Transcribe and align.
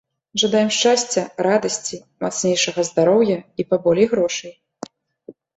Жадаем 0.43 0.69
шчасця, 0.77 1.23
радасці, 1.47 1.97
мацнейшага 2.25 2.87
здароўя 2.89 3.37
і 3.37 3.61
паболей 3.75 4.07
грошай! 4.15 4.53